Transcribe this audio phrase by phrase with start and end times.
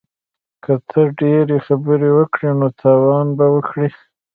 [0.63, 3.87] که ته ډیرې خبرې وکړې نو تاوان به وکړې